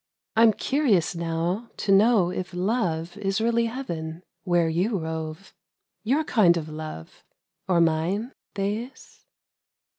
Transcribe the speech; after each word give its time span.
—I 0.35 0.41
'm 0.41 0.53
curious 0.53 1.13
now 1.13 1.69
to 1.77 1.91
know 1.91 2.31
if 2.31 2.55
love 2.55 3.17
Is 3.19 3.39
really 3.39 3.67
heaven— 3.67 4.23
where 4.45 4.65
y<>:< 4.67 4.87
rove.— 4.87 5.53
Your 6.03 6.23
kind 6.23 6.57
of 6.57 6.67
love... 6.69 7.23
or 7.67 7.79
mine, 7.81 8.31
Thais? 8.55 9.23